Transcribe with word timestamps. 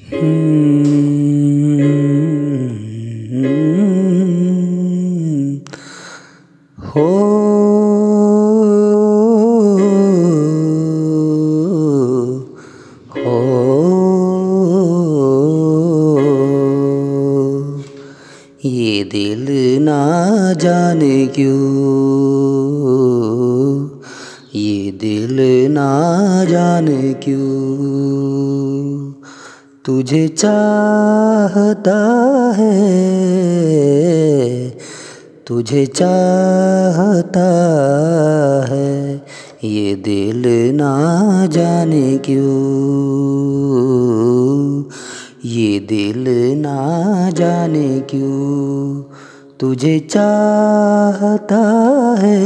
हो। 0.00 0.20
ये 18.64 19.04
दिल 19.04 19.46
ना 19.82 20.52
जाने 20.52 21.26
क्यों? 21.26 21.50
ये 24.54 24.92
दिल 24.92 25.36
ना 25.72 26.44
जाने 26.44 27.14
क्यों? 27.14 28.89
तुझे 29.90 30.28
चाहता 30.28 31.94
है, 32.56 32.74
तुझे 35.46 35.86
चाहता 35.86 37.46
है, 38.70 39.14
ये 39.64 39.94
दिल 39.94 40.42
ना 40.76 40.92
जाने 41.46 42.18
क्यों, 42.18 42.44
ये 45.44 45.80
दिल 45.80 46.24
ना 46.60 47.30
जाने 47.30 48.00
क्यों, 48.00 49.02
तुझे 49.60 49.98
चाहता 50.10 51.62
है, 52.20 52.38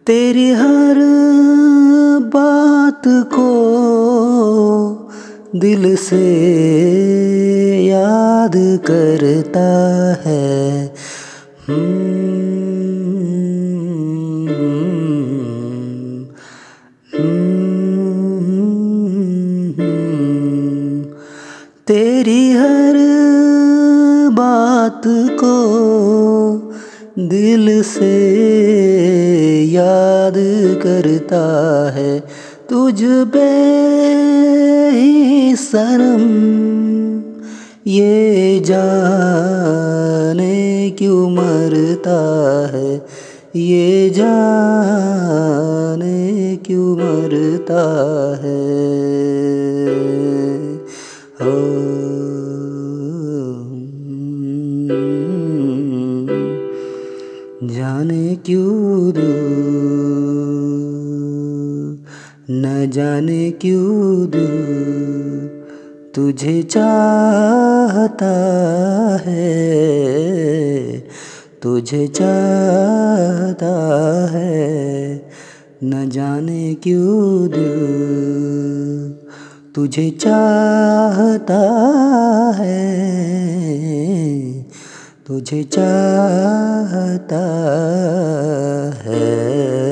तेरी 0.07 0.51
हर 0.51 0.95
बात 2.35 3.03
को 3.07 3.51
दिल 5.57 5.97
से 5.97 6.21
याद 7.87 8.53
करता 8.87 9.69
है। 10.29 10.87
तेरी 11.71 12.26
दिल 27.57 27.83
से 27.83 28.15
याद 29.73 30.35
करता 30.83 31.41
है 31.95 32.25
तुझ 32.71 33.05
पे 33.05 33.49
ही 34.91 35.57
सनम 35.57 36.23
ये 37.87 38.61
जाने 38.61 40.91
क्यों 40.91 41.31
मरता 41.31 42.71
है? 42.75 43.07
ये 43.57 44.11
जाने 44.11 46.57
क्यों 46.57 46.97
मरता 46.97 47.85
है? 48.45 49.76
जाने 58.17 58.37
क्यों 58.37 59.13
दूर 59.13 59.27
न 62.51 62.91
जाने 62.91 63.51
क्यों 63.51 64.31
दूर 64.31 65.67
तुझे 66.15 66.63
चाहता 66.63 68.33
है, 69.27 70.99
तुझे 71.63 72.07
चाहता 72.09 73.75
है। 74.33 75.31
न 75.85 76.09
जाने 76.09 76.75
क्यों 76.75 77.49
दूर 77.49 79.29
तुझे 79.75 80.11
चाहता 80.11 81.61
है। 82.57 83.56
तुझे 85.27 85.65
चाहता 85.65 87.41
है। 89.01 89.86